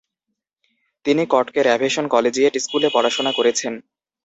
তিনি 1.05 1.23
কটকে 1.33 1.59
র্যাভেশন 1.63 2.05
collegiate 2.13 2.53
school 2.65 2.83
পড়াশুনা 2.95 3.31
করেছেন। 3.37 3.73